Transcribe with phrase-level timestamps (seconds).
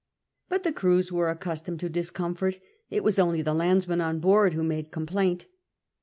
[0.49, 2.57] but the crews were accustomed to discomfort;
[2.89, 5.45] it was only the landsmen on board who made complaint.